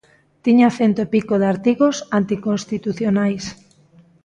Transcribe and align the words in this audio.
Tiña 0.43 0.69
cento 0.79 0.99
e 1.05 1.07
pico 1.13 1.35
de 1.41 1.47
artigos 1.53 1.95
anticonstitucionais. 2.19 3.43